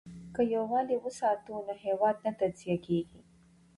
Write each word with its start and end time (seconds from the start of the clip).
که 0.35 0.41
یووالي 0.53 0.95
وساتو 1.03 1.53
نو 1.65 1.73
هیواد 1.85 2.15
نه 2.25 2.31
تجزیه 2.39 2.77
کیږي. 2.85 3.19